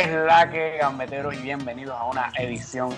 [0.00, 1.34] es la que, gambeteros?
[1.34, 2.90] Y bienvenidos a una edición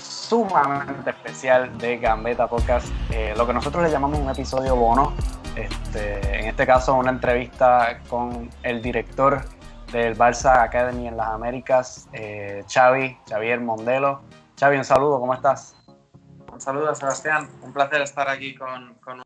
[0.00, 5.12] sumamente especial de Gambeta Podcast, eh, lo que nosotros le llamamos un episodio bono.
[5.54, 9.44] Este, en este caso, una entrevista con el director
[9.92, 14.22] del Barça Academy en las Américas, eh, Xavi, Xavier Mondelo.
[14.58, 15.76] Xavi, un saludo, ¿cómo estás?
[16.50, 17.50] Un saludo, Sebastián.
[17.62, 19.22] Un placer estar aquí con, con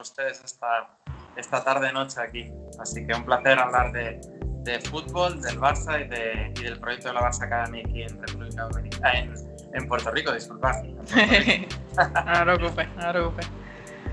[0.00, 0.98] ustedes esta,
[1.36, 2.50] esta tarde-noche aquí.
[2.80, 4.20] Así que un placer hablar de,
[4.66, 8.20] de fútbol, del Barça y, de, y, del proyecto de la Barça Academy aquí en
[8.20, 9.34] República Dominicana, en,
[9.72, 10.82] en Puerto Rico, disculpad.
[10.84, 13.50] no te preocupes, no te preocupes.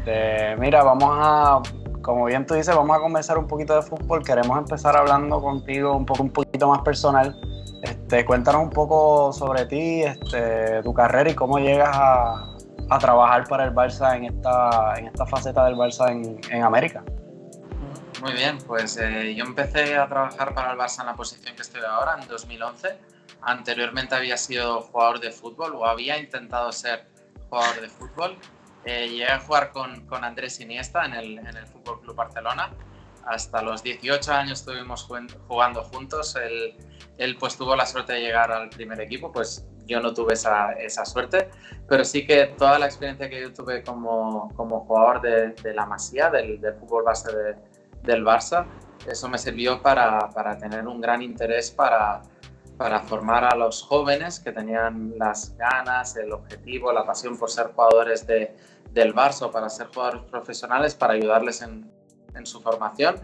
[0.06, 1.62] Eh, mira, vamos a,
[2.02, 4.24] como bien tú dices, vamos a conversar un poquito de fútbol.
[4.24, 7.36] Queremos empezar hablando contigo un poco, un poquito más personal.
[7.82, 12.56] Este, cuéntanos un poco sobre ti, este, tu carrera y cómo llegas a,
[12.90, 17.04] a trabajar para el Barça en esta, en esta faceta del Barça en, en América.
[18.24, 21.62] Muy bien, pues eh, yo empecé a trabajar para el Barça en la posición que
[21.62, 22.98] estoy ahora, en 2011.
[23.42, 27.06] Anteriormente había sido jugador de fútbol o había intentado ser
[27.50, 28.38] jugador de fútbol.
[28.86, 32.72] Eh, llegué a jugar con, con Andrés Iniesta en el, en el Fútbol Club Barcelona.
[33.26, 35.06] Hasta los 18 años estuvimos
[35.50, 36.38] jugando juntos.
[36.38, 36.78] Él,
[37.18, 40.72] él, pues tuvo la suerte de llegar al primer equipo, pues yo no tuve esa,
[40.72, 41.50] esa suerte,
[41.90, 45.86] pero sí que toda la experiencia que yo tuve como, como jugador de, de la
[45.86, 47.73] Masía, del, del fútbol base de,
[48.04, 48.66] del Barça,
[49.08, 52.22] eso me sirvió para, para tener un gran interés para,
[52.78, 57.68] para, formar a los jóvenes que tenían las ganas, el objetivo, la pasión por ser
[57.74, 58.56] jugadores de,
[58.92, 61.92] del Barça para ser jugadores profesionales, para ayudarles en,
[62.34, 63.16] en, su formación.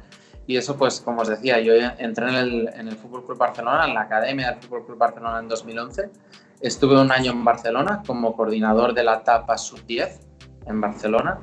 [0.47, 3.85] Y eso, pues, como os decía, yo entré en el, en el Fútbol Club Barcelona,
[3.85, 6.09] en la academia del Fútbol Club Barcelona en 2011.
[6.59, 10.19] Estuve un año en Barcelona como coordinador de la etapa sub-10
[10.65, 11.39] en Barcelona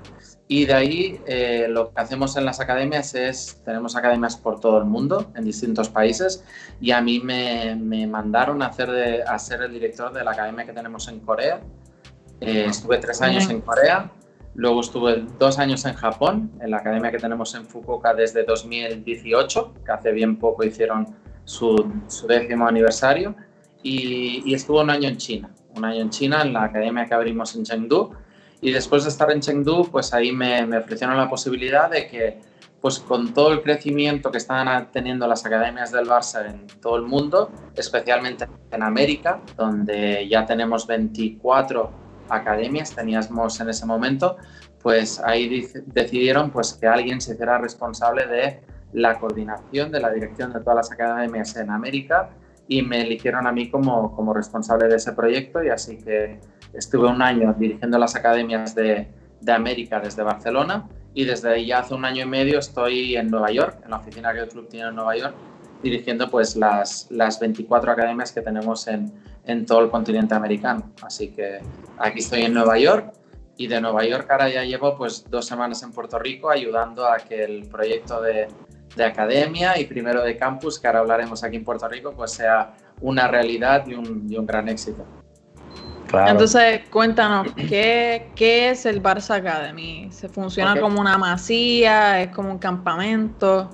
[0.49, 4.79] y de ahí eh, lo que hacemos en las academias es, tenemos academias por todo
[4.79, 6.45] el mundo, en distintos países,
[6.81, 10.31] y a mí me, me mandaron a, hacer de, a ser el director de la
[10.33, 11.61] academia que tenemos en Corea.
[12.41, 14.13] Eh, estuve tres años en Corea,
[14.55, 19.75] luego estuve dos años en Japón, en la academia que tenemos en Fukuoka desde 2018,
[19.85, 21.09] que hace bien poco hicieron
[21.45, 23.35] su, su décimo aniversario,
[23.83, 27.15] y, y estuve un año en China, un año en China, en la academia que
[27.15, 28.13] abrimos en Chengdu,
[28.61, 32.41] y después de estar en Chengdu, pues ahí me, me, ofrecieron la posibilidad de que,
[32.81, 37.03] pues con todo el crecimiento que están teniendo las academias del Barça en todo el
[37.03, 41.91] mundo, especialmente en América, donde ya tenemos 24
[42.29, 44.37] academias, teníamos en ese momento,
[44.83, 48.61] pues ahí decidieron pues que alguien se hiciera responsable de
[48.93, 52.31] la coordinación, de la dirección de todas las academias en América
[52.69, 56.41] y me eligieron a mí como, como responsable de ese proyecto y así que
[56.73, 59.09] Estuve un año dirigiendo las academias de,
[59.41, 63.51] de, América desde Barcelona y desde ya hace un año y medio estoy en Nueva
[63.51, 65.35] York, en la oficina que el club tiene en Nueva York,
[65.83, 69.13] dirigiendo pues las, las 24 academias que tenemos en,
[69.45, 70.93] en todo el continente americano.
[71.03, 71.61] Así que
[71.99, 73.13] aquí estoy en Nueva York
[73.57, 77.19] y de Nueva York ahora ya llevo pues dos semanas en Puerto Rico ayudando a
[77.19, 78.49] que el proyecto de,
[78.97, 82.75] de academia y primero de campus, que ahora hablaremos aquí en Puerto Rico, pues sea
[83.01, 85.05] una realidad y un, y un gran éxito.
[86.17, 86.31] Claro.
[86.31, 90.09] Entonces, cuéntanos, ¿qué, ¿qué, es el Barça Academy?
[90.11, 90.83] ¿Se funciona okay.
[90.83, 92.23] como una masía?
[92.23, 93.69] ¿Es como un campamento?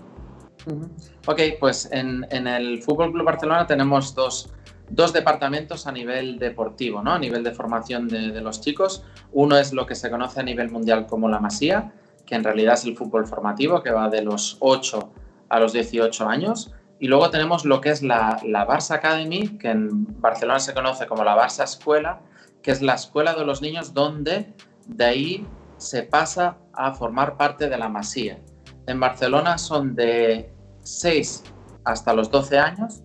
[1.29, 4.53] Ok, pues en, en el Fútbol Club Barcelona tenemos dos,
[4.91, 7.13] dos, departamentos a nivel deportivo, ¿no?
[7.13, 9.05] a nivel de formación de, de, los chicos.
[9.31, 11.93] Uno es lo que se conoce a nivel mundial como la masía,
[12.27, 15.13] que en realidad es el fútbol formativo, que va de los 8
[15.49, 16.73] a los 18 años.
[16.99, 21.07] Y luego tenemos lo que es la, la, Barça Academy, que en Barcelona se conoce
[21.07, 22.21] como la Barça Escuela,
[22.63, 24.53] que es la escuela de los niños donde
[24.87, 25.47] de ahí
[25.77, 28.39] se pasa a formar parte de la Masía.
[28.87, 30.53] En Barcelona son de
[30.83, 31.45] 6
[31.85, 33.03] hasta los 12 años,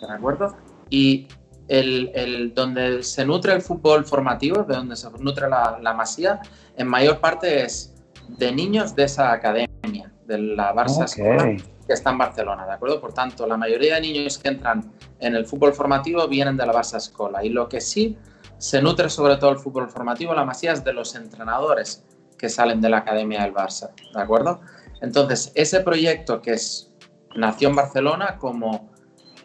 [0.00, 0.56] ¿de acuerdo?
[0.90, 1.28] Y
[1.68, 6.40] el, el, donde se nutre el fútbol formativo, de donde se nutre la, la Masía,
[6.76, 7.94] en mayor parte es
[8.28, 11.04] de niños de esa academia, de la Barça okay.
[11.04, 13.00] Escuela que está en Barcelona, ¿de acuerdo?
[13.00, 14.90] Por tanto, la mayoría de niños que entran
[15.20, 18.16] en el fútbol formativo vienen de la Barça Escola y lo que sí
[18.64, 22.02] se nutre sobre todo el fútbol formativo, la masía es de los entrenadores
[22.38, 24.62] que salen de la Academia del Barça, ¿de acuerdo?
[25.02, 26.90] Entonces, ese proyecto que es,
[27.36, 28.90] nació en Barcelona como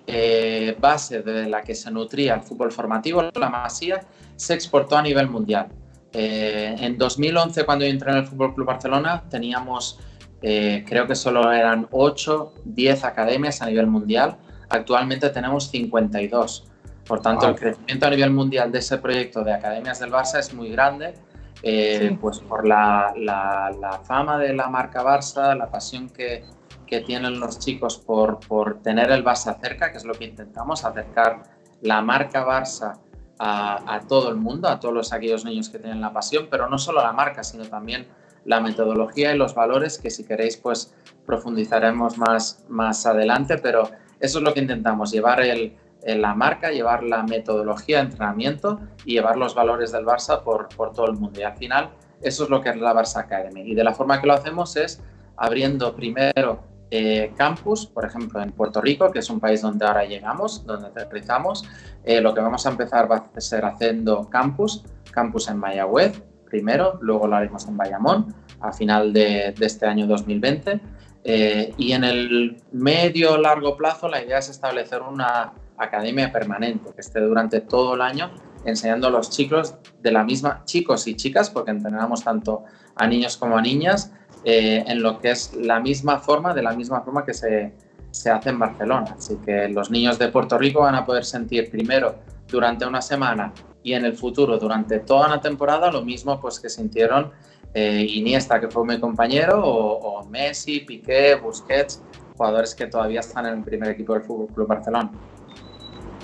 [0.08, 4.08] eh, base de la que se nutría el fútbol formativo, la masía,
[4.38, 5.68] se exportó a nivel mundial.
[6.14, 10.00] Eh, en 2011, cuando yo entré en el Fútbol Club Barcelona, teníamos
[10.42, 14.38] eh, creo que solo eran 8, 10 academias a nivel mundial.
[14.70, 16.69] Actualmente tenemos 52.
[17.10, 17.56] Por tanto, wow.
[17.56, 21.16] el crecimiento a nivel mundial de ese proyecto de academias del Barça es muy grande,
[21.64, 22.18] eh, sí.
[22.22, 26.46] pues por la, la, la, fama de la marca Barça, la pasión que,
[26.86, 30.86] que tienen los chicos por, por tener el Barça cerca, que es lo que intentamos,
[30.86, 31.42] acercar
[31.82, 33.00] la marca Barça
[33.40, 36.78] a, a, todo el mundo, a todos aquellos niños que tienen la pasión, pero no
[36.78, 38.06] solo la marca, sino también
[38.46, 40.94] la metodología y los valores, que si queréis pues
[41.26, 43.90] profundizaremos más, más adelante, pero
[44.20, 49.14] eso es lo que intentamos, llevar el, la marca, llevar la metodología de entrenamiento y
[49.14, 51.40] llevar los valores del Barça por, por todo el mundo.
[51.40, 51.90] Y al final
[52.22, 53.62] eso es lo que es la Barça Academy.
[53.62, 55.02] Y de la forma que lo hacemos es
[55.36, 60.06] abriendo primero eh, campus, por ejemplo, en Puerto Rico, que es un país donde ahora
[60.06, 61.64] llegamos, donde aterrizamos.
[62.04, 66.98] Eh, lo que vamos a empezar va a ser haciendo campus, campus en Mayagüez primero,
[67.02, 70.82] luego lo haremos en Bayamón a final de, este año 2020.
[71.24, 77.02] Eh, y en el medio largo plazo la idea es establecer una academia permanente que
[77.02, 78.32] esté durante todo el año
[78.66, 82.64] enseñando los chicos de la misma, chicos y chicas, porque entrenamos tanto
[82.96, 84.12] a niños como a niñas,
[84.44, 87.74] eh, en lo que es la misma forma, de la misma forma que se,
[88.12, 89.16] se hace en Barcelona.
[89.18, 92.16] Así que los niños de Puerto Rico van a poder sentir primero
[92.48, 93.54] durante una semana
[93.84, 97.32] y en el futuro durante toda una temporada lo mismo pues que sintieron
[97.74, 102.02] eh, Iniesta, que fue mi compañero, o, Messi, Piqué, Busquets,
[102.36, 105.12] jugadores que todavía están en el primer equipo del Fútbol Club Barcelona.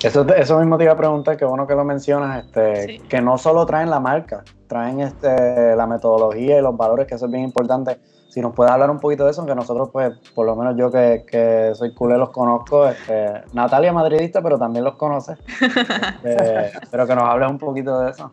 [0.04, 3.38] Eso, eso mismo te iba a preguntar, qué bueno que lo mencionas, este, que no
[3.38, 7.44] solo traen la marca, traen este, la metodología y los valores, que eso es bien
[7.44, 7.98] importante.
[8.30, 10.92] Si nos puedes hablar un poquito de eso, aunque nosotros, pues, por lo menos yo
[10.92, 15.38] que, que soy culé los conozco, este, Natalia madridista, pero también los conoce,
[16.24, 18.32] este, pero que nos hables un poquito de eso.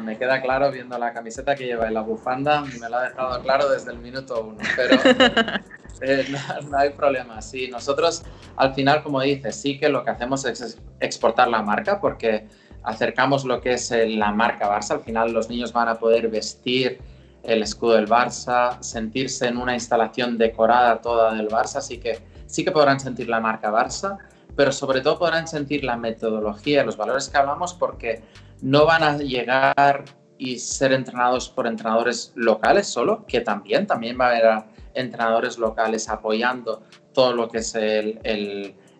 [0.00, 3.42] Me queda claro viendo la camiseta que lleva y la bufanda, me lo ha dejado
[3.42, 5.00] claro desde el minuto uno, pero
[6.02, 7.40] eh, no, no, hay problema.
[7.40, 8.22] Sí, nosotros
[8.56, 12.46] al final, como dices, sí que lo que hacemos es exportar la marca porque
[12.82, 14.92] acercamos lo que es la marca Barça.
[14.92, 17.00] Al final los niños van a poder vestir
[17.42, 22.64] el escudo del Barça, sentirse en una instalación decorada toda del Barça, así que sí
[22.64, 24.18] que podrán sentir la marca Barça,
[24.56, 28.22] pero sobre todo podrán sentir la metodología, los valores que hablamos, porque
[28.62, 30.04] no van a llegar
[30.38, 34.64] y ser entrenados por entrenadores locales solo, que también, también va a haber
[34.94, 36.82] entrenadores locales apoyando
[37.12, 38.20] todo lo que es el,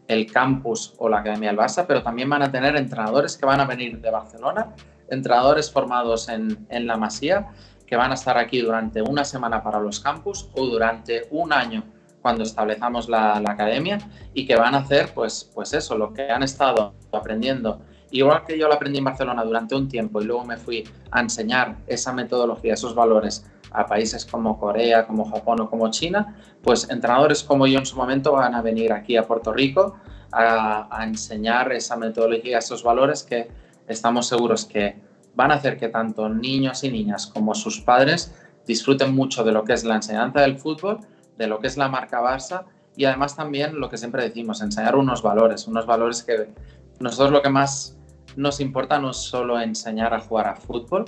[0.09, 3.61] el campus o la Academia del Barça, pero también van a tener entrenadores que van
[3.61, 4.75] a venir de Barcelona,
[5.11, 7.49] entrenadores formados en, la Masía,
[7.87, 11.85] que van a estar aquí durante una semana para los campus o durante un año
[12.23, 13.99] cuando establecemos la, academia
[14.35, 17.81] y que van a hacer pues, pues eso, lo que han estado aprendiendo.
[18.11, 21.21] Igual que yo lo aprendí en Barcelona durante un tiempo y luego me fui a
[21.21, 26.89] enseñar esa metodología, esos valores a países como Corea, como Japón o como China, pues
[26.89, 29.99] entrenadores como yo en su momento van a venir aquí a Puerto Rico
[30.33, 33.49] a, enseñar esa metodología, esos valores que
[33.87, 34.97] estamos seguros que
[35.35, 38.35] van a hacer que tanto niños y niñas como sus padres
[38.67, 41.01] disfruten mucho de lo que es la enseñanza del fútbol,
[41.37, 42.65] de lo que es la marca Barça
[42.97, 46.49] y además también lo que siempre decimos, enseñar unos valores, unos valores que
[47.01, 47.98] nosotros lo que más
[48.39, 51.05] nos importa no solo enseñar a jugar a fútbol,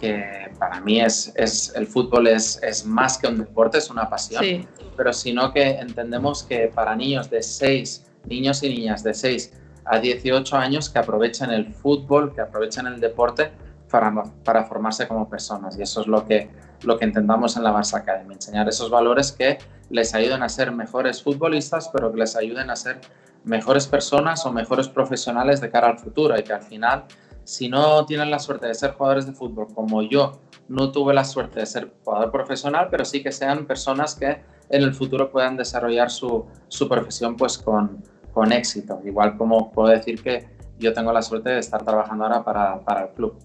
[0.00, 4.10] que para mí es, es el fútbol es, es, más que un deporte, es una
[4.10, 4.66] pasión,
[4.96, 9.52] pero sino que entendemos que para niños de 6, niños y niñas de 6
[9.84, 13.52] a 18 años que aprovechen el fútbol, que aprovechen el deporte
[13.88, 14.12] para,
[14.44, 15.78] para formarse como personas.
[15.78, 16.50] Y eso es lo que,
[16.82, 19.58] lo que intentamos en la Barça Academy, enseñar esos valores que
[19.88, 23.00] les ayuden a ser mejores futbolistas, pero que les ayuden a ser
[23.44, 27.04] mejores personas o mejores profesionales de cara al futuro y que al final
[27.44, 31.24] si no tienen la suerte de ser jugadores de fútbol como yo, no tuve la
[31.24, 35.56] suerte de ser jugador profesional, pero sí que sean personas que en el futuro puedan
[35.56, 39.00] desarrollar su, su profesión pues con, con, éxito.
[39.04, 40.48] Igual como puedo decir que
[40.78, 43.36] yo tengo la suerte de estar trabajando ahora para, para el club.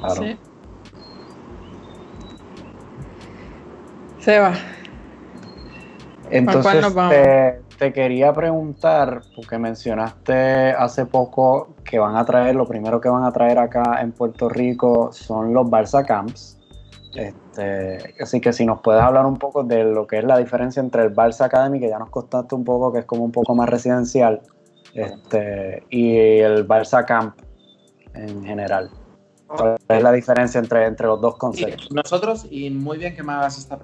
[0.00, 0.22] Claro.
[0.22, 0.38] Sí.
[4.18, 4.54] Seba.
[6.30, 6.86] Entonces,
[7.78, 13.24] te quería preguntar, porque mencionaste hace poco que van a traer, lo primero que van
[13.24, 16.58] a traer acá en Puerto Rico son los Barça Camps.
[17.14, 20.80] Este, así que si nos puedes hablar un poco de lo que es la diferencia
[20.80, 23.54] entre el Barça Academy, que ya nos costaste un poco, que es como un poco
[23.54, 24.40] más residencial,
[24.94, 27.36] este, y el Barça Camp
[28.14, 28.90] en general.
[29.48, 31.90] ¿Cuál es la diferencia entre, entre los dos conceptos?
[31.90, 33.78] nosotros, y muy bien que me hagas esta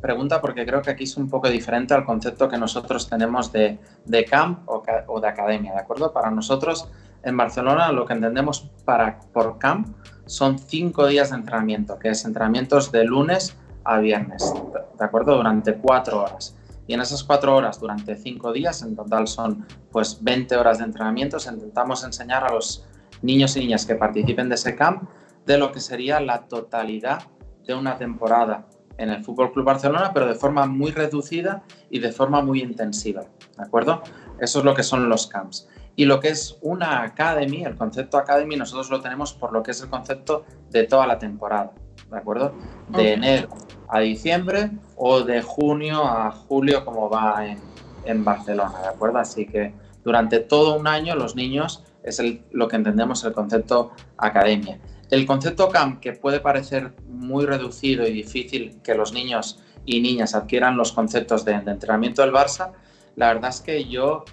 [0.00, 3.78] pregunta, porque creo que aquí es un poco diferente al concepto que nosotros tenemos de,
[4.04, 6.12] de camp o, o, de academia, ¿de acuerdo?
[6.12, 6.88] Para nosotros
[7.24, 9.88] en Barcelona lo que entendemos para, por camp
[10.26, 14.52] son cinco días de entrenamiento, que es entrenamientos de lunes a viernes,
[14.98, 15.36] ¿de acuerdo?
[15.36, 16.54] Durante cuatro horas.
[16.86, 20.84] Y en esas cuatro horas, durante cinco días, en total son pues 20 horas de
[20.84, 22.86] entrenamientos, intentamos enseñar a los
[23.22, 25.08] niños y niñas que participen de ese camp
[25.46, 27.22] de lo que sería la totalidad
[27.66, 28.66] de una temporada
[28.98, 33.22] en el Fútbol Club Barcelona, pero de forma muy reducida y de forma muy intensiva,
[33.56, 34.02] ¿de acuerdo?
[34.40, 35.68] Eso es lo que son los camps.
[35.96, 39.72] Y lo que es una academy, el concepto academy, nosotros lo tenemos por lo que
[39.72, 41.72] es el concepto de toda la temporada,
[42.10, 42.52] ¿de acuerdo?
[42.88, 43.48] De enero
[43.88, 47.58] a diciembre o de junio a julio, como va en,
[48.04, 49.18] en Barcelona, ¿de acuerdo?
[49.18, 54.78] Así que durante todo un año los niños es lo que entendemos el concepto academia.
[55.10, 60.34] El concepto camp, que puede parecer muy reducido y difícil que los niños y niñas
[60.34, 62.72] adquieran los conceptos de, entrenamiento del Barça,
[63.16, 64.24] la verdad es que yo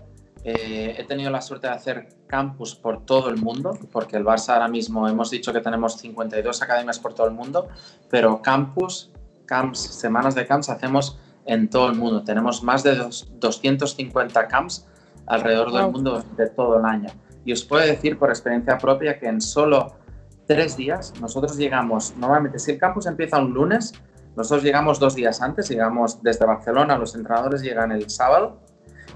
[0.43, 4.49] eh, he tenido la suerte de hacer campus por todo el mundo, porque el Barça
[4.53, 7.69] ahora mismo hemos dicho que tenemos 52 academias por todo el mundo,
[8.09, 9.11] pero campus,
[9.45, 12.23] camps, semanas de camps hacemos en todo el mundo.
[12.23, 14.85] Tenemos más de 250 camps
[15.25, 17.09] alrededor del mundo de todo el año.
[17.45, 19.95] Y os puedo decir por experiencia propia que en solo
[20.47, 23.93] tres días nosotros llegamos, normalmente si el campus empieza un lunes,
[24.35, 28.59] nosotros llegamos dos días antes, llegamos desde Barcelona, los entrenadores llegan el sábado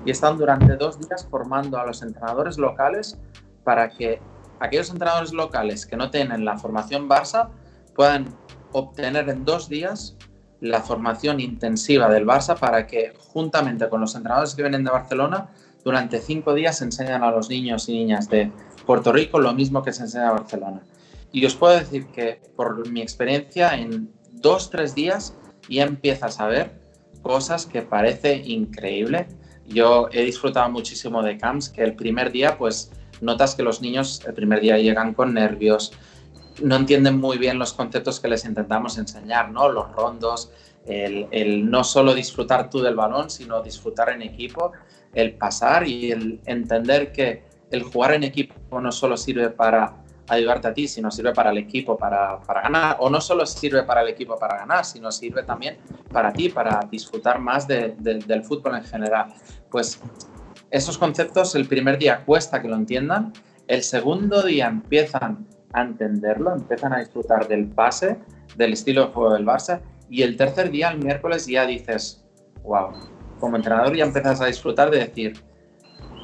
[0.06, 3.20] y están durante dos días formando a los entrenadores locales
[3.64, 4.22] para que
[4.60, 7.50] aquellos entrenadores locales que no tienen la formación Barça
[7.96, 8.28] puedan
[8.72, 10.16] obtener en dos días
[10.62, 15.50] la formación intensiva del Barça para que juntamente con los entrenadores que vienen de Barcelona
[15.84, 18.52] durante cinco días enseñan a los niños y niñas de
[18.86, 20.82] Puerto Rico lo mismo que se enseña a Barcelona.
[21.32, 25.36] Y os puedo decir que por mi experiencia, en dos, tres días
[25.70, 26.80] ya empiezas a ver
[27.22, 29.28] cosas que parece increíble.
[29.68, 34.22] Yo he disfrutado muchísimo de camps, que el primer día, pues notas que los niños
[34.26, 35.92] el primer día llegan con nervios,
[36.64, 39.70] no entienden muy bien los conceptos que les intentamos enseñar, ¿no?
[39.70, 40.52] Los rondos,
[40.86, 44.72] el no solo disfrutar tú del balón, sino disfrutar en equipo
[45.13, 49.96] el pasar y el entender que el jugar en equipo no solo sirve para
[50.28, 54.01] ayudarte a ti, sino sirve para el equipo para, ganar, o no solo sirve para
[54.01, 55.78] el equipo para ganar, sino sirve también
[56.12, 59.34] para ti, para disfrutar más del fútbol en general.
[59.70, 60.00] Pues
[60.72, 63.34] esos conceptos el primer día cuesta que lo entiendan,
[63.68, 68.18] el segundo día empiezan a entenderlo, empiezan a disfrutar del pase,
[68.56, 72.25] del estilo de juego del Barça, y el tercer día, el miércoles, ya dices,
[72.63, 72.92] wow,
[73.39, 75.41] como entrenador ya empiezas a disfrutar de decir,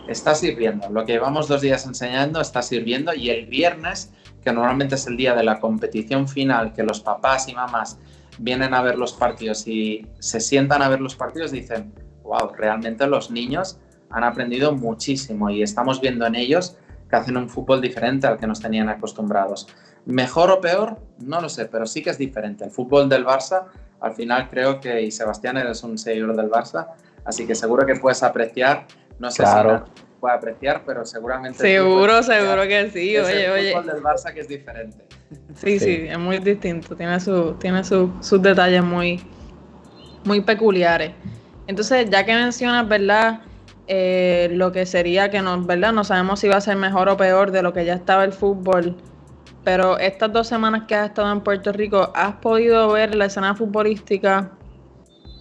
[0.07, 4.12] está sirviendo, lo que llevamos dos días enseñando está sirviendo y el viernes,
[4.43, 7.98] que normalmente es el día de la competición final, que los papás y mamás
[8.38, 11.93] vienen a ver los partidos y se sientan a ver los partidos, dicen,
[12.24, 13.79] wow, realmente los niños
[14.10, 16.77] han aprendido muchísimo y estamos viendo en ellos
[17.10, 19.67] que hacen un fútbol diferente al que nos tenían acostumbrados.
[20.05, 22.63] Mejor o peor, no lo sé, pero sí que es diferente.
[22.63, 23.65] El fútbol del Barça,
[24.00, 26.89] al final creo que, y Sebastián eres un seguidor del Barça,
[27.25, 28.86] Así que seguro que puedes apreciar,
[29.20, 29.86] no sé claro.
[29.96, 31.58] si puede apreciar, pero seguramente...
[31.58, 33.74] Seguro, seguro que sí, oye, oye.
[33.74, 35.03] El del Barça que es diferente.
[35.55, 39.22] Sí, sí, es muy distinto, tiene, su, tiene sus detalles muy,
[40.24, 41.12] muy peculiares.
[41.67, 43.41] Entonces, ya que mencionas, ¿verdad?
[43.88, 45.94] Eh, lo que sería que no, ¿verdad?
[45.94, 48.34] No sabemos si va a ser mejor o peor de lo que ya estaba el
[48.34, 48.96] fútbol.
[49.63, 53.55] Pero estas dos semanas que has estado en Puerto Rico, ¿has podido ver la escena
[53.55, 54.51] futbolística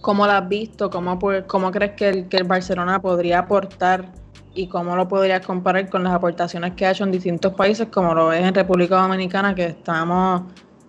[0.05, 0.91] ¿Cómo la has visto?
[0.91, 4.05] ¿Cómo, cómo crees que el, que el Barcelona podría aportar
[4.53, 8.13] y cómo lo podrías comparar con las aportaciones que ha hecho en distintos países, como
[8.13, 10.43] lo ves en República Dominicana, que estamos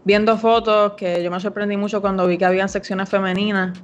[0.05, 3.79] viendo fotos, que yo me sorprendí mucho cuando vi que habían secciones femeninas.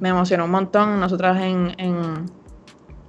[0.00, 0.98] Me emocionó un montón.
[0.98, 2.26] Nosotras en, en,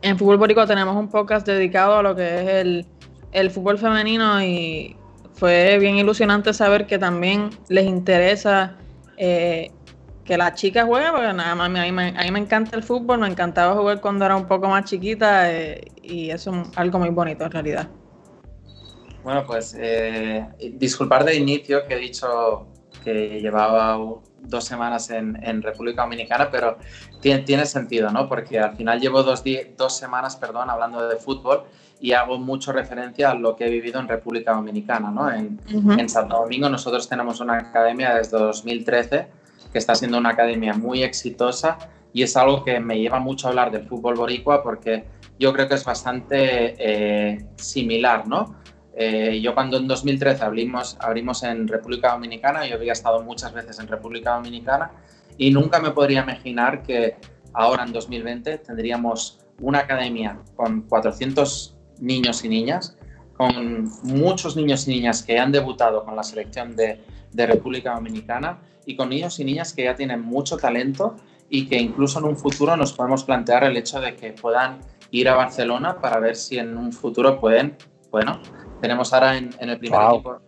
[0.04, 2.86] en Fútbol Borico tenemos un podcast dedicado a lo que es el,
[3.32, 4.96] el fútbol femenino y
[5.34, 8.76] fue bien ilusionante saber que también les interesa
[9.18, 9.72] eh,
[10.28, 12.84] que las chicas jueguen, porque nada más a mí, me, a mí me encanta el
[12.84, 17.00] fútbol, me encantaba jugar cuando era un poco más chiquita eh, y eso es algo
[17.00, 17.88] muy bonito en realidad.
[19.24, 22.68] Bueno, pues eh, disculpar de inicio que he dicho
[23.04, 23.98] que llevaba
[24.42, 26.78] dos semanas en, en República Dominicana, pero
[27.22, 28.28] tiene, tiene, sentido, ¿no?
[28.28, 29.44] Porque al final llevo dos,
[29.78, 31.64] dos semanas, perdón, hablando de fútbol
[32.00, 35.32] y hago mucho referencia a lo que he vivido en República Dominicana, ¿no?
[35.32, 40.74] En, en Santo Domingo nosotros tenemos una academia desde 2013 que está siendo una academia
[40.74, 41.78] muy exitosa
[42.14, 45.06] y es algo que me lleva mucho a hablar del fútbol boricua porque
[45.40, 48.56] yo creo que es bastante eh, similar, ¿no?
[48.96, 53.80] Eh, yo cuando en 2013 abrimos, abrimos en República Dominicana, yo había estado muchas veces
[53.80, 54.92] en República Dominicana
[55.38, 57.16] y nunca me podría imaginar que
[57.54, 62.97] ahora en 2020 tendríamos una academia con 400 niños y niñas,
[63.38, 67.00] con muchos niños y niñas que han debutado con la selección de,
[67.32, 71.16] de República Dominicana y con niños y niñas que ya tienen mucho talento
[71.50, 74.80] y que incluso en un futuro nos podemos plantear el hecho de que puedan
[75.12, 77.78] ir a Barcelona para ver si en un futuro pueden,
[78.12, 78.42] bueno,
[78.82, 80.42] tenemos ahora en, el primer equipo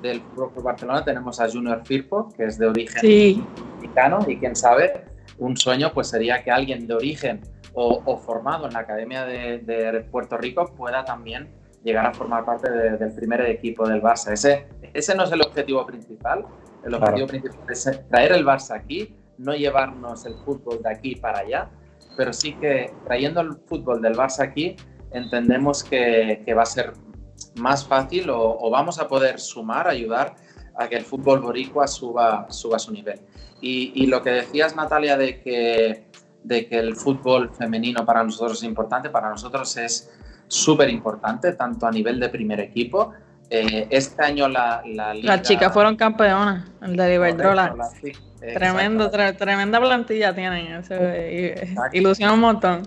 [0.00, 3.44] del Fútbol Barcelona tenemos a Junior Firpo, que es de origen
[3.74, 5.04] mexicano y quién sabe,
[5.38, 7.40] un sueño pues sería que alguien de origen
[7.74, 11.48] o, formado en la Academia de, Puerto Rico pueda también
[11.84, 14.32] llegar a formar parte del primer equipo del Barça.
[14.32, 16.44] Ese, ese no es el objetivo principal.
[16.84, 21.40] El objetivo principal es traer el Barça aquí, no llevarnos el fútbol de aquí para
[21.40, 21.70] allá,
[22.16, 24.76] pero sí que trayendo el fútbol del Barça aquí,
[25.12, 26.92] entendemos que, que va a ser
[27.56, 30.34] más fácil o, vamos a poder sumar, ayudar
[30.76, 33.20] a que el fútbol boricua suba, suba su nivel.
[33.60, 36.08] Y, y lo que decías, Natalia, de que
[36.48, 40.10] de que el fútbol femenino para nosotros es importante, para nosotros es
[40.48, 43.12] súper importante, tanto a nivel de primer equipo.
[43.50, 47.74] Eh, este año la, la Las chicas fueron campeonas, el de Iberdrola.
[48.40, 50.82] Tremendo, tremenda plantilla tienen,
[51.92, 52.82] ilusiona un montón.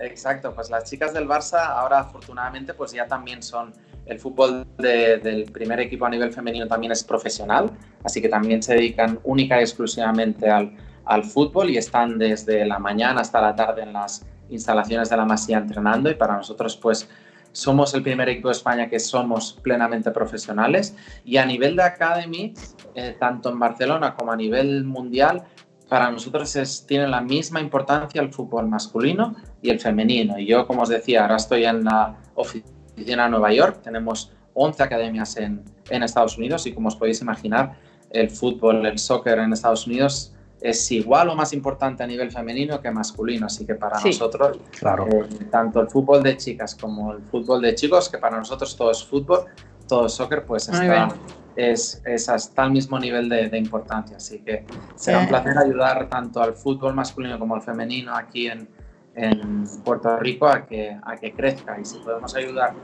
[0.00, 3.72] Exacto, pues las chicas del Barça ahora afortunadamente pues ya también son,
[4.04, 7.70] el fútbol del primer equipo a nivel femenino también es profesional,
[8.04, 12.78] así que también se dedican única y exclusivamente al, al fútbol y están desde la
[12.78, 17.08] mañana hasta la tarde en las instalaciones de la Masía entrenando y para nosotros pues
[17.52, 22.52] somos el primer equipo de España que somos plenamente profesionales y a nivel de academy,
[22.94, 25.42] eh, tanto en Barcelona como a nivel mundial,
[25.88, 30.38] para nosotros es, tiene la misma importancia el fútbol masculino y el femenino.
[30.38, 34.82] Y yo, como os decía, ahora estoy en la oficina de Nueva York, tenemos 11
[34.82, 37.78] academias en, en Estados Unidos y como os podéis imaginar,
[38.10, 42.80] el fútbol, el soccer en Estados Unidos es igual o más importante a nivel femenino
[42.80, 45.06] que masculino, así que para nosotros, claro.
[45.06, 48.90] Eh, tanto el fútbol de chicas como el fútbol de chicos, que para nosotros todo
[48.90, 49.44] es fútbol,
[49.86, 51.08] todo es soccer, pues está,
[51.54, 56.42] es, es, hasta el mismo nivel de, importancia, así que será un placer ayudar tanto
[56.42, 58.68] al fútbol masculino como al femenino aquí en,
[59.14, 62.74] en Puerto Rico a que, a que crezca y si podemos ayudar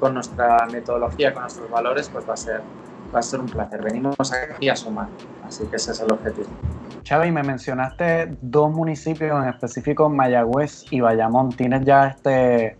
[0.00, 2.60] con nuestra metodología, con nuestros valores, pues va a ser,
[3.14, 3.82] va a ser un placer.
[3.82, 5.08] Venimos aquí a sumar,
[5.44, 6.48] así que ese es el objetivo.
[7.02, 11.50] Chavi, me mencionaste dos municipios en específico, Mayagüez y Bayamón.
[11.50, 12.78] ¿Tienes ya este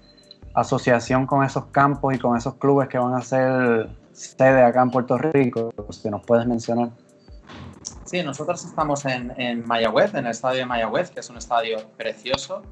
[0.54, 4.90] asociación con esos campos y con esos clubes que van a ser sede acá en
[4.90, 5.72] Puerto Rico?
[5.90, 6.90] Si nos puedes mencionar.
[8.04, 11.78] Sí, nosotros estamos en, en Mayagüez, en el estadio de Mayagüez, que es un estadio
[11.96, 12.62] precioso,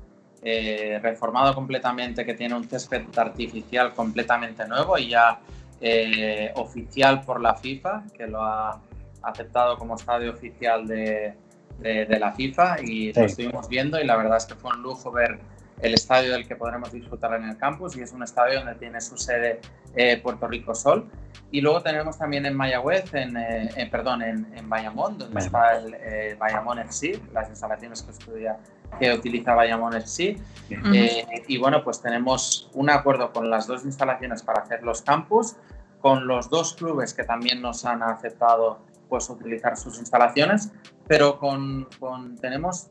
[0.43, 5.41] eh, reformado completamente, que tiene un césped artificial completamente nuevo y ya
[5.81, 8.79] eh, oficial por la FIFA, que lo ha
[9.23, 11.35] aceptado como estadio oficial de,
[11.79, 15.11] de, la FIFA y lo estuvimos viendo y la verdad es que fue un lujo
[15.11, 15.39] ver
[15.83, 19.01] el estadio del que podremos disfrutar en el campus y es un estadio donde tiene
[19.01, 19.61] su sede
[19.95, 21.09] eh, Puerto Rico Sol.
[21.51, 25.95] Y luego tenemos también en Mayagüez, en, eh, perdón, en, en, Bayamón, donde está el
[25.95, 28.59] eh, Bayamón FC, las instalaciones que, estudia,
[29.01, 30.37] que utiliza Bayamón FC.
[31.49, 35.57] y bueno, pues tenemos un acuerdo con las dos instalaciones para hacer los campus,
[36.01, 38.79] con los dos clubes que también nos han aceptado
[39.11, 40.73] pues, utilizar sus instalaciones,
[41.07, 41.89] pero con,
[42.41, 42.91] tenemos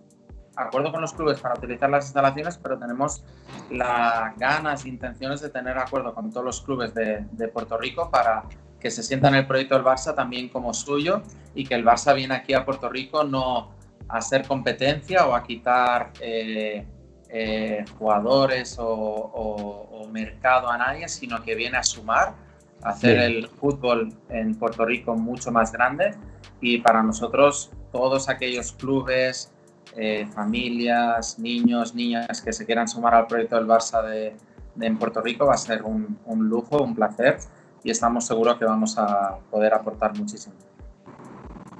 [0.55, 3.23] acuerdo con los clubes para utilizar las instalaciones, pero tenemos
[3.71, 8.43] las ganas e intenciones de tener acuerdo con todos los clubes de, Puerto Rico para
[8.79, 11.21] que se sientan el proyecto del Barça también como suyo
[11.55, 13.71] y que el Barça viene aquí a Puerto Rico no
[14.07, 16.85] a hacer competencia o a quitar eh,
[17.29, 22.33] eh, jugadores o, mercado a nadie, sino que viene a sumar
[22.83, 26.15] hacer el fútbol en Puerto Rico mucho más grande.
[26.61, 29.51] Y para nosotros todos aquellos clubes,
[29.95, 34.35] eh, familias, niños, niñas que se quieran sumar al proyecto del Barça de,
[34.79, 37.37] en Puerto Rico va a ser un, un, lujo, un placer.
[37.83, 40.55] Y estamos seguros que vamos a poder aportar muchísimo.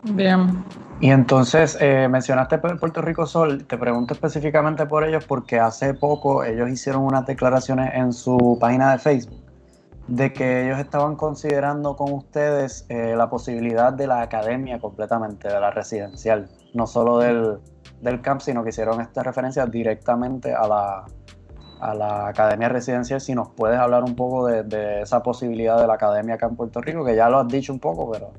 [0.03, 0.63] Bien.
[1.01, 6.43] Y entonces eh, mencionaste Puerto Rico Sol, te pregunto específicamente por ellos porque hace poco
[6.43, 9.48] ellos hicieron unas declaraciones en su página de Facebook
[10.09, 15.59] de que ellos estaban considerando con ustedes eh, la posibilidad de la academia completamente, de
[15.59, 17.59] la residencial, no solo del,
[18.01, 21.05] del camp, sino que hicieron esta referencia directamente a la,
[21.79, 23.21] a la academia residencial.
[23.21, 26.81] Si nos puedes hablar un poco de, esa posibilidad de la academia acá en Puerto
[26.81, 28.33] Rico, que ya lo has dicho un poco, pero...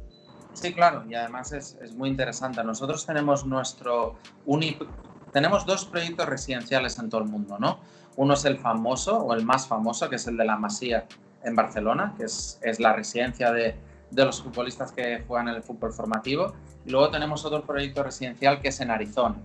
[0.53, 2.65] Sí, claro, y además es, es muy interesante.
[2.65, 4.87] Nosotros tenemos nuestro único...
[5.33, 7.79] Tenemos dos proyectos residenciales en todo el mundo, ¿no?
[8.17, 11.07] Uno es el famoso o el más famoso, que es el de la Masía,
[11.45, 13.75] en Barcelona, que es, es la residencia de,
[14.11, 16.55] de, los futbolistas que juegan en el fútbol formativo.
[16.85, 19.37] Y luego tenemos otro proyecto residencial que es en Arizona,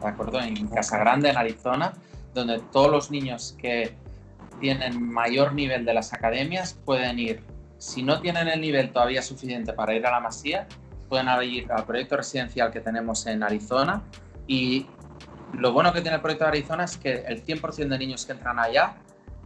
[0.00, 0.40] ¿de acuerdo?
[0.40, 1.92] En Casa Grande, en Arizona,
[2.34, 3.94] donde todos los niños que
[4.60, 7.42] tienen mayor nivel de las academias pueden ir,
[7.78, 10.68] si no tienen el nivel todavía suficiente para ir a la Masía,
[11.08, 14.02] pueden ir al proyecto residencial que tenemos en Arizona.
[14.46, 14.86] Y
[15.54, 18.32] lo bueno que tiene el proyecto de Arizona es que el 100% de niños que
[18.32, 18.96] entran allá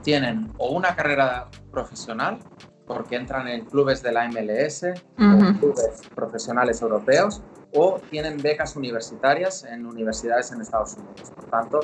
[0.04, 2.38] tienen o una carrera profesional,
[2.86, 4.84] porque entran en clubes de la MLS,
[5.16, 7.42] o clubes profesionales europeos,
[7.74, 11.32] o tienen becas universitarias en universidades en Estados Unidos.
[11.34, 11.80] Por tanto,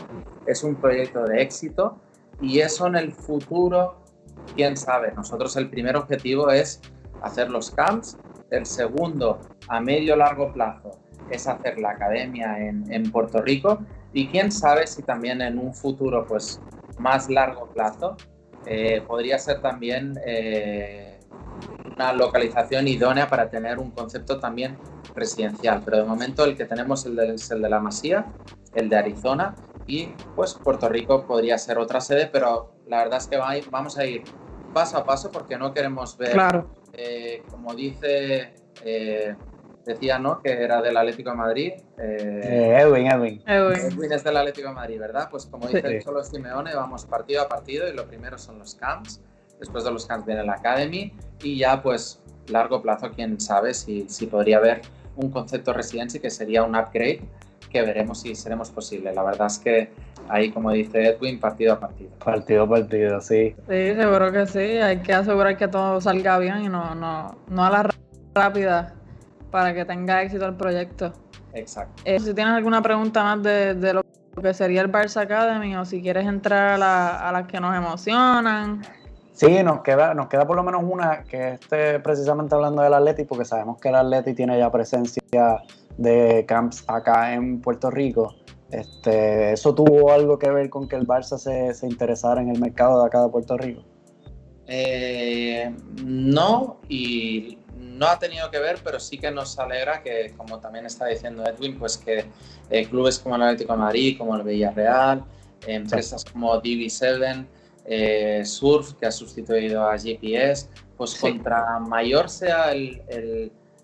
[0.46, 1.98] es un proyecto de éxito
[2.40, 4.04] y eso en el futuro,
[4.54, 5.12] quién sabe.
[5.12, 6.80] Nosotros el primer objetivo es
[7.22, 8.18] hacer los camps,
[8.50, 10.90] el segundo a medio largo plazo
[11.30, 13.78] es hacer la academia en, en Puerto Rico
[14.12, 16.60] y quién sabe si también en un futuro pues
[17.00, 18.16] más largo plazo
[18.66, 21.18] eh, podría ser también eh,
[21.94, 24.78] una localización idónea para tener un concepto también
[25.14, 25.82] residencial.
[25.84, 28.26] Pero de momento el que tenemos es el de la Masía,
[28.74, 29.54] el de Arizona
[29.86, 33.38] y pues Puerto Rico podría ser otra sede, pero la verdad es que
[33.70, 34.22] vamos a ir
[34.72, 36.36] paso a paso porque no queremos ver,
[36.92, 38.54] eh, como dice
[39.94, 40.40] decía, ¿no?
[40.42, 41.72] Que era del Atlético de Madrid.
[41.98, 43.42] Eh, Edwin, Edwin.
[43.46, 44.12] Edwin.
[44.12, 45.28] es del Atlético de Madrid, ¿verdad?
[45.30, 48.74] Pues como dice el Cholo Simeone, vamos partido a partido y lo primero son los
[48.74, 49.20] camps.
[49.58, 54.08] Después de los camps viene la Academy y ya pues largo plazo, quién sabe si,
[54.08, 54.80] si podría haber
[55.16, 57.20] un concepto residency que sería un upgrade
[57.70, 59.12] que veremos si seremos posible.
[59.12, 59.92] La verdad es que
[60.28, 62.10] ahí, como dice Edwin, partido a partido.
[62.24, 63.54] Partido a partido, sí.
[63.68, 64.58] Sí, seguro que sí.
[64.58, 67.90] Hay que asegurar que todo salga bien y no, no, no a la
[68.34, 68.94] rápida
[69.50, 71.12] para que tenga éxito el proyecto.
[71.52, 72.02] Exacto.
[72.04, 74.02] Eh, si tienes alguna pregunta más de, lo
[74.40, 78.82] que sería el Barça Academy o si quieres entrar a, las que nos emocionan.
[79.32, 83.24] Sí, nos queda, nos queda por lo menos una que esté precisamente hablando del Atleti,
[83.24, 85.22] porque sabemos que el Atleti tiene ya presencia
[85.96, 88.34] de camps acá en Puerto Rico.
[88.70, 92.60] Este, ¿Eso tuvo algo que ver con que el Barça se, se interesara en el
[92.60, 93.82] mercado de acá de Puerto Rico?
[94.72, 97.58] Eh, no, y
[98.00, 101.44] no ha tenido que ver, pero sí que nos alegra que, como también está diciendo
[101.44, 102.24] Edwin, pues que
[102.70, 105.22] eh, clubes como el Atlético de Madrid, como el Villarreal,
[105.66, 107.46] empresas como DB7,
[107.84, 112.72] eh, Surf, que ha sustituido a GPS, pues contra mayor sea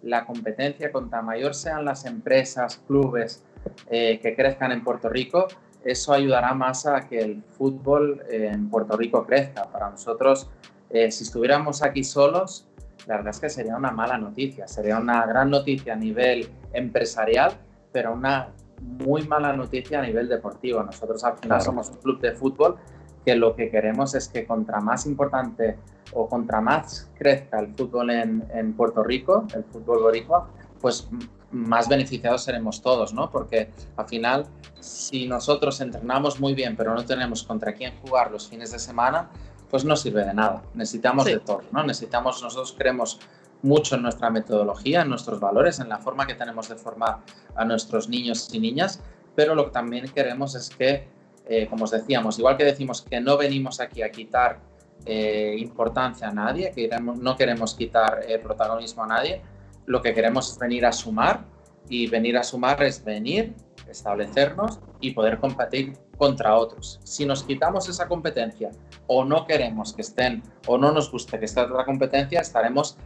[0.02, 3.44] la competencia, contra mayor sean las empresas, clubes
[3.90, 5.46] eh, que crezcan en Puerto Rico,
[5.85, 9.70] eso ayudará más a que el fútbol en Puerto Rico crezca.
[9.70, 10.48] Para nosotros,
[10.90, 12.66] si estuviéramos aquí solos,
[13.07, 14.66] la verdad es que sería una mala noticia.
[14.66, 17.53] Sería una gran noticia a nivel empresarial,
[17.92, 18.49] pero una
[18.81, 20.83] muy mala noticia a nivel deportivo.
[20.83, 22.77] Nosotros al final somos un club de fútbol
[23.25, 25.77] que lo que queremos es que contra más importante
[26.12, 30.49] o contra más crezca el fútbol en, Puerto Rico, el fútbol boricua,
[30.81, 31.09] pues
[31.51, 33.31] más beneficiados seremos todos, ¿no?
[33.31, 34.47] Porque al final,
[34.79, 39.31] si nosotros entrenamos muy bien, pero no tenemos contra quién jugar los fines de semana,
[39.70, 40.62] pues no sirve de nada.
[40.74, 41.83] Necesitamos de todo, ¿no?
[41.83, 43.20] Necesitamos, nosotros creemos
[43.62, 47.18] mucho en nuestra metodología, en nuestros valores, en la forma que tenemos de formar
[47.55, 49.00] a nuestros niños y niñas,
[49.35, 51.09] pero lo que también queremos es que,
[51.46, 54.61] eh, como os decíamos, igual que decimos que no venimos aquí a quitar
[55.05, 59.42] eh, importancia a nadie, que no queremos quitar eh, protagonismo a nadie,
[59.87, 61.44] lo que queremos es venir a sumar
[61.88, 63.55] y venir a sumar es venir,
[63.88, 67.00] establecernos y poder competir contra otros.
[67.05, 68.70] Si nos quitamos esa competencia
[69.07, 72.96] o no queremos que estén o no nos guste que esté otra competencia, estaremos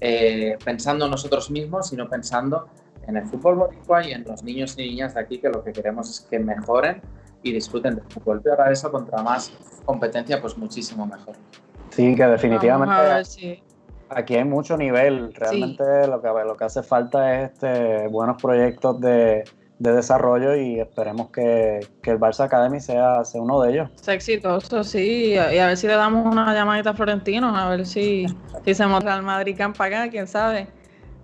[0.00, 2.68] eh, pensando en nosotros mismos y no pensando
[3.06, 5.72] en el fútbol boricua y en los niños y niñas de aquí que lo que
[5.72, 7.02] queremos es que mejoren
[7.42, 8.40] y disfruten del fútbol.
[8.42, 9.52] Pero ahora eso contra más
[9.84, 11.34] competencia, pues muchísimo mejor.
[11.90, 13.62] Sí, que definitivamente
[14.10, 15.34] aquí hay mucho nivel.
[15.34, 19.44] Realmente lo, que, lo que hace falta es este, buenos proyectos de,
[19.80, 23.90] de desarrollo y esperemos que, que, el Barça Academy sea, sea uno de ellos.
[23.94, 27.86] Sea exitoso, sí, y a, ver si le damos una llamadita a Florentino, a ver
[27.86, 28.26] si,
[28.62, 30.68] si se monta al Madrid Camp acá, quién sabe.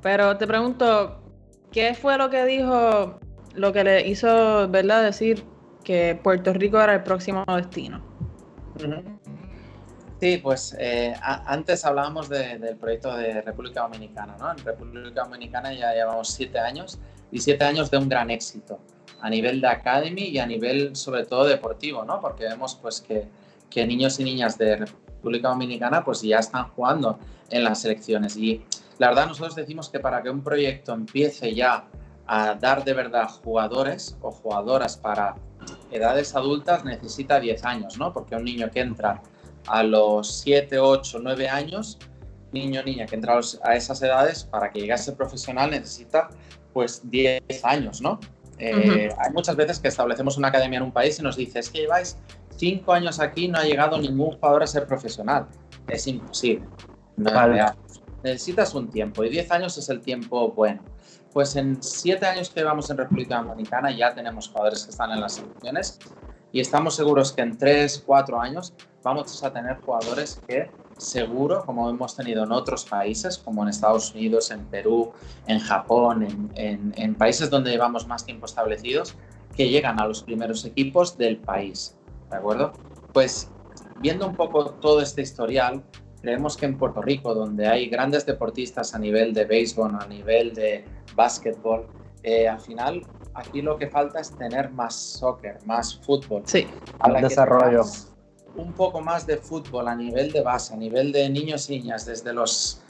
[0.00, 1.20] Pero te pregunto,
[1.70, 3.20] ¿qué fue lo que dijo,
[3.54, 5.44] lo que le hizo, verdad, decir
[5.84, 8.02] que Puerto Rico era el próximo destino?
[10.18, 14.50] Sí, pues eh, antes hablábamos del proyecto de República Dominicana, ¿no?
[14.50, 16.98] En República Dominicana ya llevamos siete años
[17.30, 18.78] y siete años de un gran éxito
[19.20, 22.20] a nivel de academy y a nivel sobre todo deportivo, ¿no?
[22.20, 23.26] Porque vemos pues que,
[23.70, 27.18] que niños y niñas de República Dominicana pues ya están jugando
[27.50, 28.62] en las selecciones y
[28.98, 31.86] la verdad nosotros decimos que para que un proyecto empiece ya
[32.26, 35.36] a dar de verdad jugadores o jugadoras para
[35.90, 38.12] edades adultas necesita 10 años, ¿no?
[38.12, 39.22] Porque un niño que entra
[39.66, 41.98] a los 7, 8, 9 años,
[42.52, 46.28] niño niña que entra a esas edades, para que llegue a ser profesional necesita
[46.76, 48.20] pues 10 años, ¿no?
[48.58, 51.70] Eh, hay muchas veces que establecemos una academia en un país y nos dice, es
[51.70, 52.18] que lleváis
[52.58, 55.46] 5 años aquí no ha llegado ningún jugador a ser profesional.
[55.88, 56.68] Es imposible.
[58.22, 60.82] Necesitas un tiempo y 10 años es el tiempo bueno.
[61.32, 65.22] Pues en 7 años que llevamos en República Dominicana ya tenemos jugadores que están en
[65.22, 65.98] las selecciones
[66.52, 71.90] y estamos seguros que en 3, 4 años vamos a tener jugadores que seguro, como
[71.90, 75.12] hemos tenido en otros países, como en Estados Unidos, en Perú,
[75.46, 79.14] en Japón, en, países donde llevamos más tiempo establecidos,
[79.54, 81.96] que llegan a los primeros equipos del país.
[82.30, 82.72] ¿De acuerdo?
[83.12, 83.50] Pues
[84.00, 85.82] viendo un poco todo este historial,
[86.20, 90.54] creemos que en Puerto Rico, donde hay grandes deportistas a nivel de béisbol, a nivel
[90.54, 91.86] de básquetbol,
[92.22, 93.02] eh, al final
[93.34, 96.42] aquí lo que falta es tener más soccer, más fútbol.
[96.44, 96.66] Sí,
[96.98, 97.84] al desarrollo
[98.56, 102.06] un poco más de fútbol a nivel de base, a nivel de niños y niñas,
[102.06, 102.82] desde los...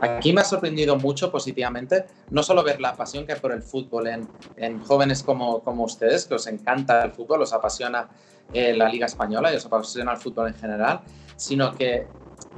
[0.00, 3.62] Aquí me ha sorprendido mucho positivamente, no solo ver la pasión que hay por el
[3.62, 8.08] fútbol en, en jóvenes como, como ustedes, que os encanta el fútbol, os apasiona
[8.52, 11.00] eh, la Liga Española y os apasiona el fútbol en general,
[11.36, 12.06] sino que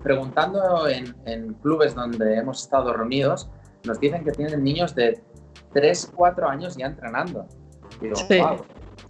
[0.02, 3.48] preguntando en, en clubes donde hemos estado reunidos,
[3.84, 5.22] nos dicen que tienen niños de
[5.72, 7.46] 3, 4 años ya entrenando.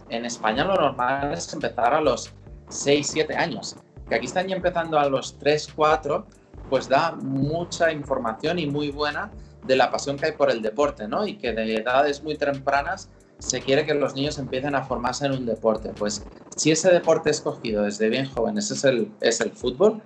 [0.09, 2.33] En España lo normal es empezar a los
[2.69, 3.75] 6, 7 años.
[4.07, 6.25] Que aquí están ya empezando a los 3, 4,
[6.69, 9.31] pues da mucha información y muy buena
[9.65, 11.27] de la pasión que hay por el deporte, ¿no?
[11.27, 15.33] Y que de edades muy tempranas se quiere que los niños empiecen a formarse en
[15.33, 15.91] un deporte.
[15.97, 20.01] Pues si ese deporte escogido desde bien jóvenes es el, es el fútbol,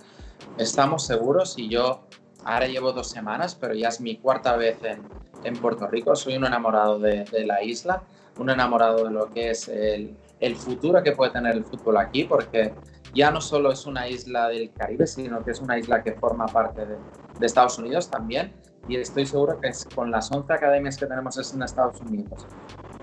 [0.58, 2.04] estamos seguros y yo
[2.46, 5.02] ahora llevo dos semanas, pero ya es mi cuarta vez en,
[5.44, 8.04] en Puerto Rico, soy un enamorado de, de la isla,
[8.38, 12.26] un enamorado de lo que es el, el futuro que puede tener el fútbol aquí,
[12.26, 12.74] porque
[13.14, 16.46] ya no solo es una isla del Caribe, sino que es una isla que forma
[16.48, 16.98] parte de,
[17.42, 18.54] Estados Unidos también.
[18.88, 22.46] Y estoy seguro que con las 11 academias que tenemos en Estados Unidos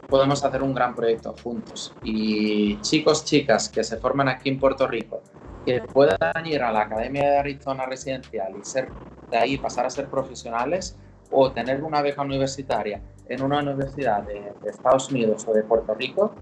[0.09, 1.95] podemos hacer un gran proyecto juntos.
[2.03, 5.23] Y chicos, chicas que se forman aquí en Puerto Rico,
[5.64, 8.88] que puedan ir a la Academia de Arizona Residencial y ser
[9.31, 10.99] de ahí pasar a ser profesionales
[11.31, 16.35] o tener una beca universitaria en una universidad de Estados Unidos o de Puerto Rico,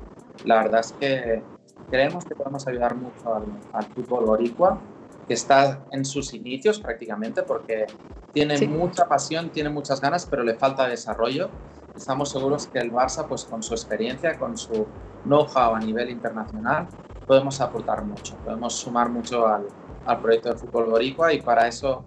[0.44, 1.42] la verdad es que
[1.90, 3.34] creemos que podemos ayudar mucho
[3.72, 4.78] al, fútbol boricua,
[5.26, 7.86] que está en sus inicios prácticamente, porque
[8.32, 11.50] tiene mucha pasión, tiene muchas ganas, pero le falta desarrollo.
[11.96, 14.86] Estamos seguros que el Barça, pues con su experiencia, con su
[15.24, 16.86] know-how a nivel internacional,
[17.26, 19.66] podemos aportar mucho, podemos sumar mucho al,
[20.06, 22.04] al proyecto de fútbol boricua y para eso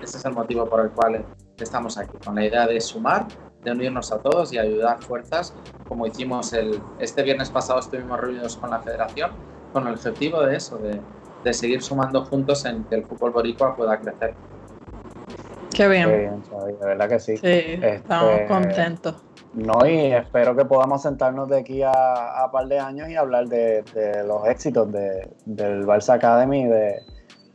[0.00, 1.24] ese es el motivo por el cual
[1.58, 3.26] estamos aquí, con la idea de sumar
[3.64, 5.54] de unirnos a todos y ayudar fuerzas,
[5.88, 9.30] como hicimos el, este viernes pasado, estuvimos reunidos con la federación
[9.72, 11.00] con el objetivo de eso, de,
[11.44, 14.34] de seguir sumando juntos en que el fútbol boricua pueda crecer.
[15.74, 16.08] Qué bien.
[16.08, 17.36] de verdad que sí.
[17.36, 19.22] Sí, estamos este, contentos.
[19.54, 23.46] No, y espero que podamos sentarnos de aquí a, a par de años y hablar
[23.46, 27.00] de, de los éxitos de, del Barça Academy, de,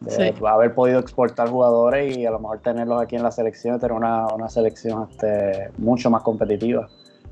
[0.03, 3.93] de haber podido exportar jugadores y a lo mejor tenerlos aquí en la selección, tener
[3.93, 6.87] una, una selección este, mucho más competitiva.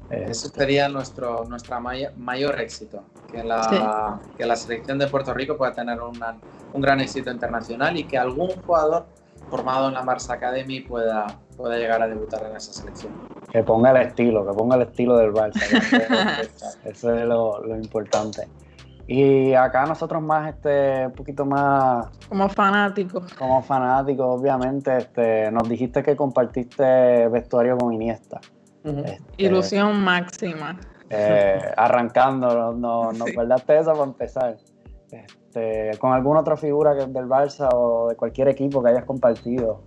[0.09, 5.71] Ese sería nuestro nuestra mayor éxito, que la, que la selección de Puerto Rico pueda
[5.71, 9.05] tener un gran éxito internacional y que algún jugador
[9.49, 13.13] formado en la Mars Academy pueda, pueda llegar a debutar en esa selección.
[13.51, 15.61] Que ponga el estilo, que ponga el estilo del Barça.
[16.85, 18.47] eso es lo, lo importante.
[19.07, 22.07] Y acá nosotros más, este, un poquito más...
[22.29, 23.33] Como fanáticos.
[23.33, 24.97] Como fanáticos, obviamente.
[24.97, 28.39] Este, nos dijiste que compartiste vestuario con Iniesta.
[28.83, 30.79] Este, Ilusión máxima.
[31.09, 34.57] Eh, arrancando, nos no, guardaste eso para empezar.
[35.11, 39.81] Este, ¿Con alguna otra figura que, del Barça o de cualquier equipo que hayas compartido?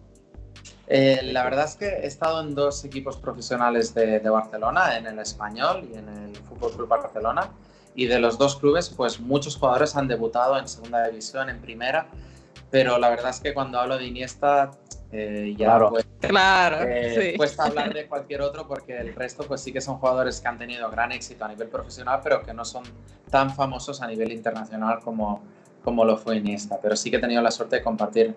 [0.87, 5.07] Eh, la verdad es que he estado en dos equipos profesionales de, de Barcelona, en
[5.07, 7.48] el Español y en el Fútbol Club Barcelona
[7.94, 12.09] y de los dos clubes, pues muchos jugadores han debutado en segunda división, en primera,
[12.70, 14.72] pero la verdad es que cuando hablo de Iniesta
[15.12, 19.61] eh, ya claro, pues, claro eh, cuesta hablar de cualquier otro porque el resto pues
[19.61, 22.64] sí que son jugadores que han tenido gran éxito a nivel profesional, pero que no
[22.64, 22.83] son
[23.30, 25.40] tan famosos a nivel internacional como,
[25.85, 28.35] como lo fue Iniesta, pero sí que he tenido la suerte de compartir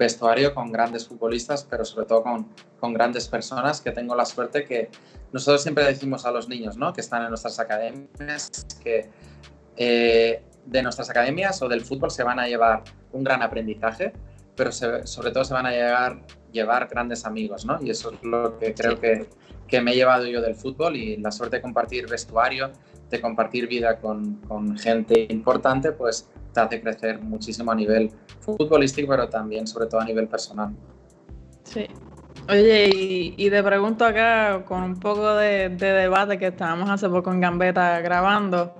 [0.00, 2.48] vestuario con grandes futbolistas, pero sobre todo con,
[2.80, 4.88] con grandes personas que tengo la suerte que
[5.30, 6.94] nosotros siempre decimos a los niños ¿no?
[6.94, 9.10] que están en nuestras academias que
[9.76, 12.82] eh, de nuestras academias o del fútbol se van a llevar
[13.12, 14.12] un gran aprendizaje,
[14.56, 17.78] pero sobre todo se van a llevar, llevar grandes amigos, ¿no?
[17.82, 19.28] Y eso es lo que creo que,
[19.68, 22.70] que, me he llevado yo del fútbol y la suerte de compartir vestuario,
[23.08, 28.10] de compartir vida con, con gente importante, pues te hace crecer muchísimo a nivel
[28.40, 30.74] futbolístico, pero también sobre todo a nivel personal.
[31.64, 31.86] Sí,
[32.48, 37.30] Oye, y, y, te pregunto acá con un poco de, debate que estábamos hace poco
[37.30, 38.74] en Gambeta grabando,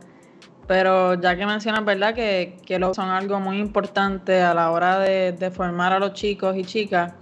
[0.67, 2.15] pero ya que mencionas, ¿verdad?
[2.15, 6.57] Que, que lo son algo muy importante a la hora de, formar a los chicos
[6.57, 7.15] y chicas,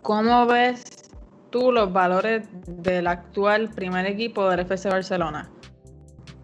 [0.00, 1.10] ¿cómo ves
[1.50, 5.50] tú los valores del actual primer equipo del FC Barcelona?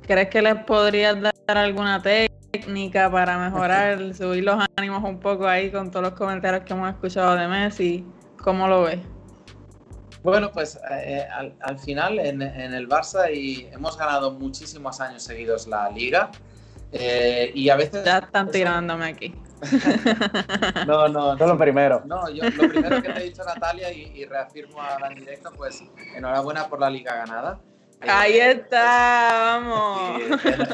[0.03, 5.47] ¿Crees que les podrías dar alguna técnica técnica para mejorar, subir los ánimos un poco
[5.47, 8.05] ahí con todos los comentarios que hemos escuchado de Messi.
[8.43, 9.01] ¿Cómo lo ves?
[10.23, 11.27] Bueno, pues eh,
[11.61, 16.31] al, final en, el Barça y hemos ganado muchísimos años seguidos la liga
[16.93, 18.05] eh, y a veces...
[18.05, 19.35] Ya están tirándome aquí.
[20.87, 21.35] no, no.
[21.35, 22.03] Eso lo primero.
[22.05, 25.83] No, yo lo primero que te he dicho Natalia y, reafirmo ahora en directo, pues
[26.15, 27.61] enhorabuena por la liga ganada.
[28.03, 30.23] Ahí está, vamos.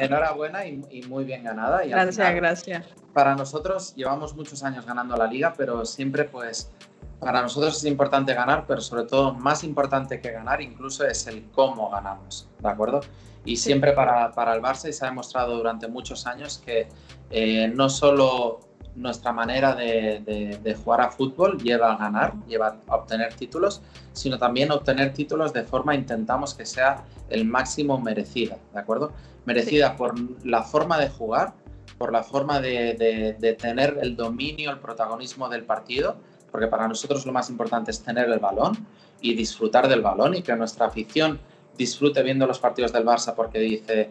[0.00, 1.84] enhorabuena y, muy bien ganada.
[1.84, 2.86] Y gracias, gracias.
[3.12, 6.70] Para nosotros llevamos muchos años ganando la liga, pero siempre pues
[7.18, 11.50] para nosotros es importante ganar, pero sobre todo más importante que ganar incluso es el
[11.50, 13.00] cómo ganamos, ¿de acuerdo?
[13.44, 16.88] Y siempre para, para el Barça y se ha demostrado durante muchos años que
[17.30, 18.60] eh, no solo
[18.96, 23.82] nuestra manera de, de, jugar a fútbol lleva a ganar, lleva a obtener títulos,
[24.12, 29.12] sino también obtener títulos de forma intentamos que sea el máximo merecida, ¿de acuerdo?
[29.44, 31.52] Merecida por la forma de jugar,
[31.98, 36.16] por la forma de, de tener el dominio, el protagonismo del partido,
[36.50, 38.86] porque para nosotros lo más importante es tener el balón
[39.20, 41.38] y disfrutar del balón y que nuestra afición
[41.76, 44.10] disfrute viendo los partidos del Barça porque dice,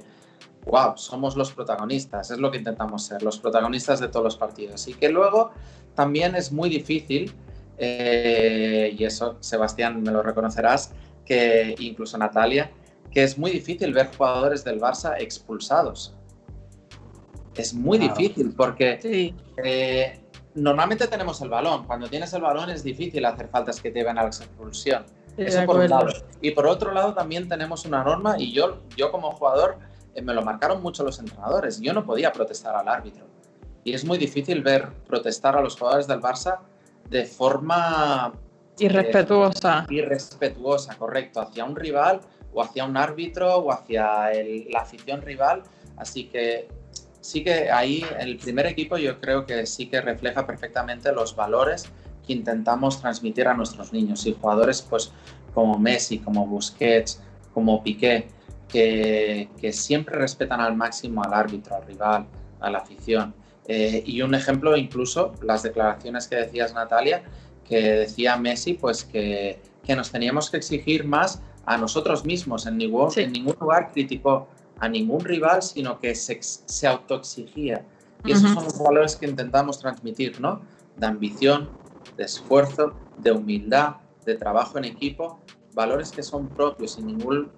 [0.66, 4.88] wow, somos los protagonistas, es lo que intentamos ser, los protagonistas de todos los partidos.
[4.88, 5.52] Y que luego
[5.94, 7.34] también es muy difícil,
[7.78, 10.92] eh, y eso Sebastián me lo reconocerás,
[11.26, 12.72] que incluso Natalia,
[13.12, 16.14] que es muy difícil ver jugadores del Barça expulsados.
[17.56, 20.20] Es muy difícil porque eh,
[20.56, 21.86] normalmente tenemos el balón.
[21.86, 25.06] Cuando tienes el balón es difícil hacer faltas que te lleven a la expulsión.
[25.38, 26.08] Eso por un lado.
[26.42, 29.78] Y por otro lado también tenemos una norma y yo, yo como jugador
[30.22, 31.80] me lo marcaron mucho los entrenadores.
[31.80, 33.26] Yo no podía protestar al árbitro.
[33.84, 36.60] Y es muy difícil ver protestar a los jugadores del Barça
[37.10, 38.34] de forma...
[38.80, 39.86] Eh, irrespetuosa.
[39.90, 41.42] irrespetuosa, correcto.
[41.42, 42.20] Hacia un rival
[42.54, 44.32] o hacia un árbitro o hacia
[44.70, 45.64] la afición rival.
[45.98, 46.68] Así que
[47.22, 51.86] sí que ahí el primer equipo yo creo que sí que refleja perfectamente los valores
[52.26, 55.12] que intentamos transmitir a nuestros niños y jugadores pues
[55.54, 57.22] como Messi, como Busquets,
[57.54, 58.28] como Piqué,
[58.76, 62.28] que, que siempre respetan al máximo al árbitro, al rival,
[62.60, 63.34] a la afición.
[63.70, 67.24] Eh, y un ejemplo incluso las declaraciones que decías Natalia,
[67.64, 72.66] que decía Messi pues que, que nos teníamos que exigir más a nosotros mismos.
[72.66, 77.86] En ningún, en ningún lugar criticó a ningún rival, sino que se, se autoexigía.
[78.26, 80.60] Y esos son los valores que intentamos transmitir, ¿no?
[80.98, 81.70] De ambición,
[82.18, 85.40] de esfuerzo, de humildad, de trabajo en equipo,
[85.74, 86.98] valores que son propios.
[86.98, 87.52] En ningún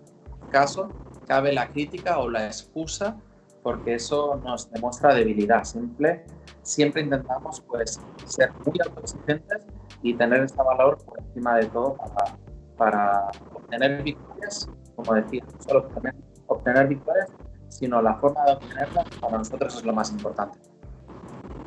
[0.52, 0.90] caso
[1.28, 3.18] cabe la crítica o la excusa
[3.64, 5.64] porque eso nos demuestra debilidad.
[5.64, 6.26] Siempre,
[6.62, 9.66] siempre intentamos pues, ser muy autoexigentes
[10.02, 12.38] y tener este valor por encima de todo para,
[12.78, 16.16] para obtener victorias, como decía, no solo obtener
[16.48, 17.30] obtener victorias,
[17.70, 20.58] sino la forma de obtenerlas para nosotros es lo más importante.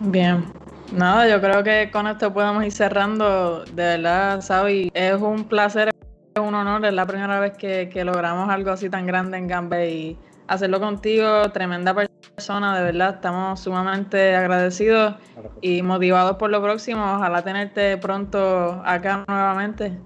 [0.00, 0.44] Bien,
[0.92, 3.64] nada, yo creo que con esto podemos ir cerrando.
[3.66, 5.90] De verdad, Sabi, es un placer,
[6.42, 10.18] un honor, es la primera vez que, logramos algo así tan grande en Gambe y
[10.48, 15.14] hacerlo contigo, tremenda persona, de verdad, estamos sumamente agradecidos
[15.60, 17.02] y motivados por lo próximo.
[17.14, 19.98] Ojalá tenerte pronto acá nuevamente.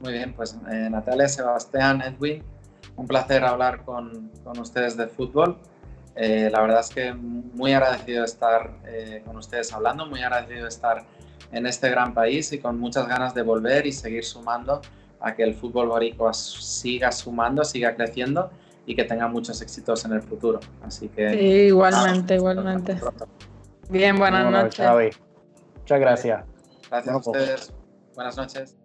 [0.00, 2.42] Muy bien, pues eh, Natalia, Sebastián, Edwin,
[2.96, 5.58] un placer hablar con, con ustedes de fútbol.
[6.16, 10.62] Eh, la verdad es que muy agradecido de estar eh, con ustedes hablando, muy agradecido
[10.64, 11.04] de estar
[11.52, 14.80] en este gran país y con muchas ganas de volver y seguir sumando
[15.20, 18.50] a que el fútbol boricua siga sumando, siga creciendo
[18.86, 20.60] y que tenga muchos éxitos en el futuro.
[20.82, 21.66] Así que...
[21.66, 22.98] igualmente, igualmente.
[23.90, 25.16] Bien, buenas noches.
[25.76, 26.44] Muchas gracias.
[26.88, 27.72] Gracias a ustedes.
[28.14, 28.79] Buenas noches.